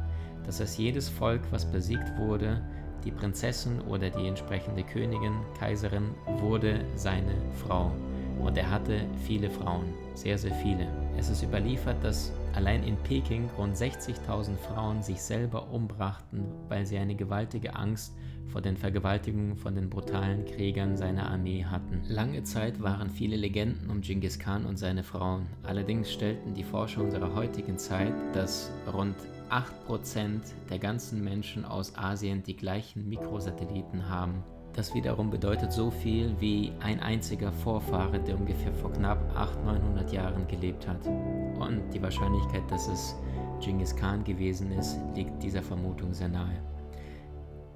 Das 0.45 0.59
heißt, 0.59 0.77
jedes 0.77 1.09
Volk, 1.09 1.41
was 1.51 1.69
besiegt 1.69 2.17
wurde, 2.17 2.63
die 3.03 3.11
Prinzessin 3.11 3.81
oder 3.81 4.09
die 4.09 4.27
entsprechende 4.27 4.83
Königin, 4.83 5.35
Kaiserin, 5.59 6.15
wurde 6.39 6.85
seine 6.95 7.35
Frau. 7.53 7.91
Und 8.39 8.57
er 8.57 8.69
hatte 8.69 9.05
viele 9.25 9.49
Frauen, 9.49 9.85
sehr, 10.13 10.37
sehr 10.37 10.53
viele. 10.55 10.87
Es 11.17 11.29
ist 11.29 11.43
überliefert, 11.43 12.03
dass 12.03 12.31
allein 12.53 12.83
in 12.83 12.95
Peking 12.97 13.49
rund 13.57 13.75
60.000 13.75 14.57
Frauen 14.57 15.01
sich 15.01 15.21
selber 15.21 15.71
umbrachten, 15.71 16.45
weil 16.67 16.85
sie 16.85 16.97
eine 16.97 17.15
gewaltige 17.15 17.75
Angst 17.75 18.13
vor 18.47 18.61
den 18.61 18.77
Vergewaltigungen 18.77 19.57
von 19.57 19.75
den 19.75 19.89
brutalen 19.89 20.45
Kriegern 20.45 20.95
seiner 20.95 21.29
Armee 21.29 21.65
hatten. 21.65 22.01
Lange 22.07 22.43
Zeit 22.43 22.81
waren 22.81 23.09
viele 23.09 23.35
Legenden 23.35 23.89
um 23.89 24.01
Genghis 24.01 24.39
Khan 24.39 24.65
und 24.65 24.77
seine 24.77 25.03
Frauen. 25.03 25.47
Allerdings 25.63 26.11
stellten 26.11 26.53
die 26.53 26.63
Forscher 26.63 27.01
unserer 27.01 27.35
heutigen 27.35 27.77
Zeit, 27.77 28.13
dass 28.33 28.71
rund 28.91 29.15
8% 29.49 30.39
der 30.69 30.79
ganzen 30.79 31.23
Menschen 31.23 31.65
aus 31.65 31.97
Asien 31.97 32.43
die 32.43 32.55
gleichen 32.55 33.07
Mikrosatelliten 33.07 34.09
haben. 34.09 34.43
Das 34.77 34.93
wiederum 34.93 35.31
bedeutet 35.31 35.73
so 35.73 35.89
viel 35.89 36.35
wie 36.39 36.71
ein 36.81 36.99
einziger 36.99 37.51
Vorfahre, 37.51 38.19
der 38.19 38.37
ungefähr 38.37 38.71
vor 38.71 38.93
knapp 38.93 39.17
800, 39.35 39.81
900 39.81 40.13
Jahren 40.13 40.47
gelebt 40.47 40.87
hat. 40.87 41.03
Und 41.07 41.81
die 41.91 42.01
Wahrscheinlichkeit, 42.01 42.61
dass 42.69 42.87
es 42.87 43.15
Genghis 43.59 43.95
Khan 43.95 44.23
gewesen 44.23 44.71
ist, 44.73 44.99
liegt 45.15 45.41
dieser 45.41 45.63
Vermutung 45.63 46.13
sehr 46.13 46.27
nahe. 46.27 46.61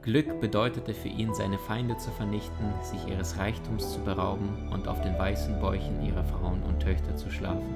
Glück 0.03 0.39
bedeutete 0.39 0.93
für 0.93 1.07
ihn, 1.07 1.33
seine 1.33 1.57
Feinde 1.57 1.97
zu 1.97 2.11
vernichten, 2.11 2.71
sich 2.83 3.07
ihres 3.07 3.35
Reichtums 3.39 3.93
zu 3.93 3.99
berauben 4.01 4.69
und 4.71 4.87
auf 4.87 5.01
den 5.01 5.17
weißen 5.17 5.59
Bäuchen 5.59 6.05
ihrer 6.05 6.23
Frauen 6.23 6.61
und 6.61 6.81
Töchter 6.81 7.15
zu 7.15 7.31
schlafen. 7.31 7.73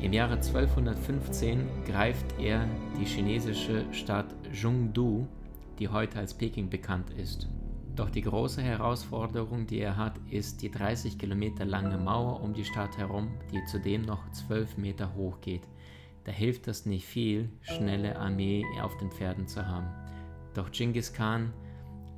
Im 0.00 0.14
Jahre 0.14 0.36
1215 0.36 1.68
greift 1.86 2.40
er 2.40 2.64
die 2.98 3.04
chinesische 3.04 3.84
Stadt 3.92 4.34
Zhongdu, 4.54 5.26
die 5.78 5.90
heute 5.90 6.18
als 6.18 6.32
Peking 6.32 6.70
bekannt 6.70 7.10
ist. 7.10 7.46
Doch 7.96 8.10
die 8.10 8.20
große 8.20 8.60
Herausforderung, 8.60 9.66
die 9.66 9.80
er 9.80 9.96
hat, 9.96 10.20
ist 10.30 10.60
die 10.60 10.70
30 10.70 11.18
Kilometer 11.18 11.64
lange 11.64 11.96
Mauer 11.96 12.42
um 12.42 12.52
die 12.52 12.66
Stadt 12.66 12.98
herum, 12.98 13.30
die 13.50 13.64
zudem 13.64 14.02
noch 14.02 14.30
12 14.32 14.76
Meter 14.76 15.14
hoch 15.14 15.40
geht. 15.40 15.62
Da 16.24 16.32
hilft 16.32 16.68
es 16.68 16.84
nicht 16.84 17.06
viel, 17.06 17.48
schnelle 17.62 18.18
Armee 18.18 18.66
auf 18.82 18.98
den 18.98 19.10
Pferden 19.10 19.48
zu 19.48 19.66
haben. 19.66 19.88
Doch 20.52 20.70
Genghis 20.70 21.14
Khan 21.14 21.54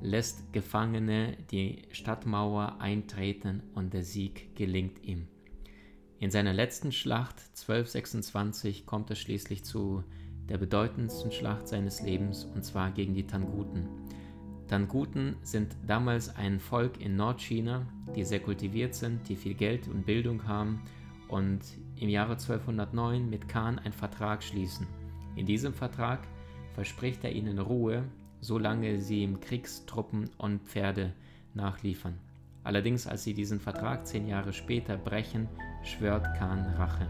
lässt 0.01 0.51
Gefangene 0.51 1.37
die 1.49 1.83
Stadtmauer 1.91 2.81
eintreten 2.81 3.63
und 3.73 3.93
der 3.93 4.03
Sieg 4.03 4.55
gelingt 4.57 5.01
ihm. 5.05 5.29
In 6.19 6.29
seiner 6.29 6.51
letzten 6.51 6.91
Schlacht 6.91 7.37
1226 7.51 8.85
kommt 8.85 9.11
es 9.11 9.19
schließlich 9.19 9.63
zu 9.63 10.03
der 10.49 10.57
bedeutendsten 10.57 11.31
Schlacht 11.31 11.69
seines 11.69 12.01
Lebens 12.01 12.43
und 12.43 12.65
zwar 12.65 12.91
gegen 12.91 13.13
die 13.13 13.27
Tanguten. 13.27 13.87
Tanguten 14.69 15.35
sind 15.41 15.75
damals 15.87 16.35
ein 16.35 16.59
Volk 16.59 17.01
in 17.01 17.15
Nordchina, 17.15 17.87
die 18.15 18.23
sehr 18.23 18.39
kultiviert 18.39 18.93
sind, 18.93 19.27
die 19.27 19.35
viel 19.35 19.55
Geld 19.55 19.87
und 19.87 20.05
Bildung 20.05 20.47
haben 20.47 20.81
und 21.27 21.61
im 21.95 22.07
Jahre 22.07 22.33
1209 22.33 23.29
mit 23.29 23.49
Khan 23.49 23.79
einen 23.79 23.93
Vertrag 23.93 24.43
schließen. 24.43 24.85
In 25.35 25.47
diesem 25.47 25.73
Vertrag 25.73 26.19
verspricht 26.75 27.23
er 27.23 27.31
ihnen 27.31 27.57
Ruhe, 27.57 28.03
solange 28.41 28.99
sie 28.99 29.23
ihm 29.23 29.39
Kriegstruppen 29.39 30.29
und 30.37 30.61
Pferde 30.61 31.13
nachliefern. 31.55 32.13
Allerdings, 32.63 33.07
als 33.07 33.23
sie 33.23 33.33
diesen 33.33 33.59
Vertrag 33.59 34.05
zehn 34.05 34.27
Jahre 34.27 34.53
später 34.53 34.97
brechen, 34.97 35.47
schwört 35.83 36.27
Khan 36.37 36.75
Rache, 36.77 37.07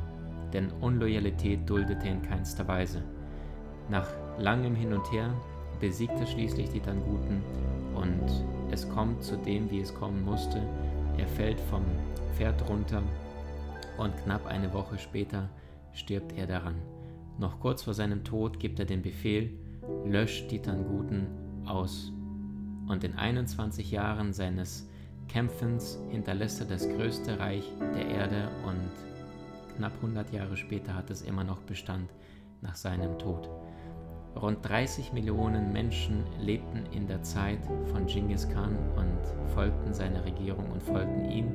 denn 0.53 0.71
Unloyalität 0.71 1.69
duldete 1.69 2.07
er 2.07 2.13
in 2.13 2.21
keinster 2.21 2.67
Weise. 2.69 3.03
Nach 3.89 4.07
langem 4.37 4.75
Hin 4.75 4.93
und 4.93 5.11
Her 5.11 5.33
besiegt 5.79 6.19
er 6.19 6.27
schließlich 6.27 6.69
die 6.69 6.79
Tanguten 6.79 7.41
und 7.95 8.45
es 8.71 8.87
kommt 8.89 9.23
zu 9.23 9.37
dem, 9.37 9.69
wie 9.71 9.79
es 9.79 9.93
kommen 9.93 10.23
musste. 10.23 10.61
Er 11.17 11.27
fällt 11.27 11.59
vom 11.59 11.83
Pferd 12.35 12.67
runter 12.69 13.01
und 13.97 14.15
knapp 14.23 14.45
eine 14.45 14.73
Woche 14.73 14.97
später 14.97 15.49
stirbt 15.93 16.37
er 16.37 16.47
daran. 16.47 16.75
Noch 17.37 17.59
kurz 17.59 17.83
vor 17.83 17.93
seinem 17.93 18.23
Tod 18.23 18.59
gibt 18.59 18.79
er 18.79 18.85
den 18.85 19.01
Befehl, 19.01 19.53
löscht 20.05 20.51
die 20.51 20.61
Tanguten 20.61 21.27
aus. 21.65 22.11
Und 22.87 23.03
in 23.03 23.15
21 23.15 23.91
Jahren 23.91 24.33
seines 24.33 24.89
Kämpfens 25.27 25.99
hinterlässt 26.09 26.59
er 26.59 26.65
das 26.65 26.87
größte 26.89 27.39
Reich 27.39 27.63
der 27.95 28.07
Erde 28.07 28.49
und 28.65 29.75
knapp 29.77 29.93
100 29.95 30.33
Jahre 30.33 30.57
später 30.57 30.95
hat 30.95 31.09
es 31.09 31.21
immer 31.21 31.43
noch 31.43 31.61
Bestand 31.61 32.09
nach 32.61 32.75
seinem 32.75 33.17
Tod. 33.19 33.49
Rund 34.35 34.67
30 34.67 35.11
Millionen 35.11 35.73
Menschen 35.73 36.23
lebten 36.39 36.85
in 36.91 37.07
der 37.07 37.21
Zeit 37.23 37.59
von 37.91 38.05
Genghis 38.05 38.47
Khan 38.47 38.77
und 38.95 39.49
folgten 39.53 39.93
seiner 39.93 40.23
Regierung 40.23 40.71
und 40.71 40.81
folgten 40.83 41.29
ihm. 41.29 41.51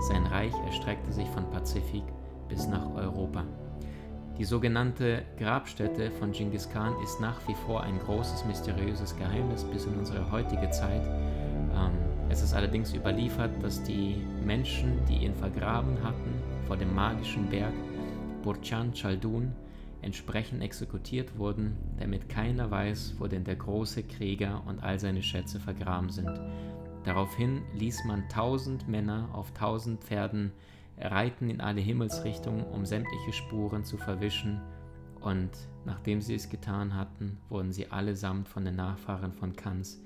Sein 0.00 0.26
Reich 0.26 0.52
erstreckte 0.66 1.12
sich 1.12 1.28
von 1.28 1.50
Pazifik 1.50 2.04
bis 2.48 2.68
nach 2.68 2.94
Europa. 2.94 3.44
Die 4.38 4.44
sogenannte 4.44 5.22
Grabstätte 5.36 6.12
von 6.12 6.30
Genghis 6.30 6.68
Khan 6.70 6.94
ist 7.02 7.20
nach 7.20 7.40
wie 7.48 7.54
vor 7.66 7.82
ein 7.82 7.98
großes 7.98 8.44
mysteriöses 8.44 9.16
Geheimnis 9.16 9.64
bis 9.64 9.86
in 9.86 9.98
unsere 9.98 10.30
heutige 10.30 10.70
Zeit. 10.70 11.04
Ähm, 11.04 11.90
es 12.28 12.42
ist 12.42 12.54
allerdings 12.54 12.94
überliefert, 12.94 13.50
dass 13.62 13.82
die 13.82 14.22
Menschen, 14.44 15.04
die 15.08 15.24
ihn 15.24 15.34
vergraben 15.34 15.96
hatten, 16.04 16.40
vor 16.66 16.76
dem 16.76 16.94
magischen 16.94 17.48
Berg 17.48 17.72
Burchan 18.44 18.92
Chaldun 18.92 19.52
entsprechend 20.02 20.62
exekutiert 20.62 21.38
wurden, 21.38 21.76
damit 21.98 22.28
keiner 22.28 22.70
weiß, 22.70 23.16
wo 23.18 23.26
denn 23.26 23.44
der 23.44 23.56
große 23.56 24.02
Krieger 24.04 24.62
und 24.66 24.82
all 24.82 24.98
seine 24.98 25.22
Schätze 25.22 25.60
vergraben 25.60 26.10
sind. 26.10 26.40
Daraufhin 27.04 27.62
ließ 27.74 28.04
man 28.04 28.28
tausend 28.28 28.88
Männer 28.88 29.28
auf 29.32 29.52
tausend 29.52 30.04
Pferden 30.04 30.52
reiten 30.98 31.48
in 31.48 31.60
alle 31.60 31.80
Himmelsrichtungen, 31.80 32.64
um 32.64 32.84
sämtliche 32.84 33.32
Spuren 33.32 33.84
zu 33.84 33.96
verwischen, 33.96 34.60
und 35.20 35.50
nachdem 35.84 36.20
sie 36.20 36.34
es 36.34 36.48
getan 36.48 36.94
hatten, 36.94 37.38
wurden 37.48 37.72
sie 37.72 37.90
allesamt 37.90 38.48
von 38.48 38.64
den 38.64 38.76
Nachfahren 38.76 39.32
von 39.32 39.56
Kans 39.56 40.00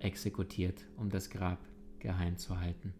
exekutiert, 0.00 0.84
um 0.96 1.08
das 1.08 1.30
Grab 1.30 1.58
geheim 1.98 2.36
zu 2.36 2.58
halten. 2.58 2.92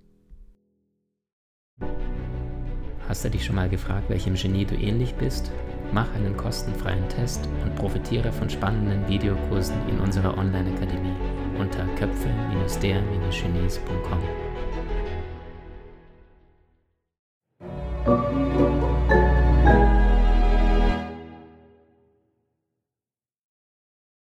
Hast 3.09 3.25
du 3.25 3.31
dich 3.31 3.45
schon 3.45 3.57
mal 3.57 3.69
gefragt, 3.69 4.09
welchem 4.11 4.35
Genie 4.35 4.65
du 4.65 4.75
ähnlich 4.75 5.15
bist? 5.15 5.53
Mach 5.93 6.13
einen 6.15 6.37
kostenfreien 6.37 7.09
Test 7.09 7.49
und 7.63 7.77
profitiere 7.77 8.33
von 8.33 8.51
spannenden 8.51 9.07
Videokursen 9.09 9.77
in 9.89 10.01
unserer 10.01 10.37
Online-Akademie 10.37 11.15
unter 11.59 11.87
köpfe-der-genies.com. 11.97 14.46